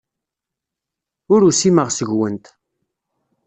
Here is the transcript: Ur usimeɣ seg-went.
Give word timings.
Ur 1.33 1.41
usimeɣ 1.49 1.87
seg-went. 1.91 2.45